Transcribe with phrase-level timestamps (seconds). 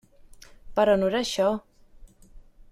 [0.79, 1.51] Però no era això.